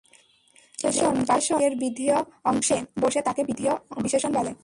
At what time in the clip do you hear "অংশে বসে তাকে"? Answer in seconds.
2.45-3.41